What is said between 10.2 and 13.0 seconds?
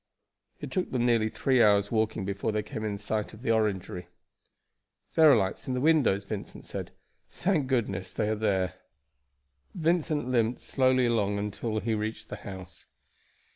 limped slowly along until he reached the house.